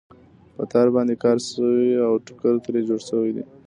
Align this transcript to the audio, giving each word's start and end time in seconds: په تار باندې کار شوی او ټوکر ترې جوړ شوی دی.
په 0.55 0.63
تار 0.71 0.87
باندې 0.95 1.15
کار 1.23 1.37
شوی 1.49 1.89
او 2.07 2.13
ټوکر 2.25 2.53
ترې 2.63 2.81
جوړ 2.87 2.99
شوی 3.09 3.31
دی. 3.35 3.43